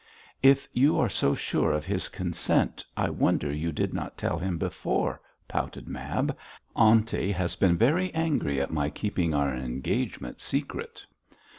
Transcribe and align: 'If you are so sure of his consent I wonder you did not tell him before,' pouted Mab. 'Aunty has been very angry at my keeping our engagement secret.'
'If 0.41 0.67
you 0.73 0.97
are 0.97 1.09
so 1.11 1.35
sure 1.35 1.71
of 1.71 1.85
his 1.85 2.07
consent 2.09 2.83
I 2.97 3.11
wonder 3.11 3.53
you 3.53 3.71
did 3.71 3.93
not 3.93 4.17
tell 4.17 4.39
him 4.39 4.57
before,' 4.57 5.21
pouted 5.47 5.87
Mab. 5.87 6.35
'Aunty 6.75 7.31
has 7.31 7.55
been 7.55 7.77
very 7.77 8.11
angry 8.15 8.59
at 8.59 8.73
my 8.73 8.89
keeping 8.89 9.35
our 9.35 9.53
engagement 9.53 10.39
secret.' 10.39 11.03